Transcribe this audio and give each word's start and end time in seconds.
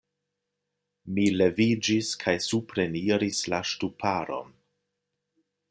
Mi 1.17 1.25
leviĝis 1.41 2.09
kaj 2.25 2.35
supreniris 2.47 3.43
la 3.55 3.61
ŝtuparon. 3.73 4.51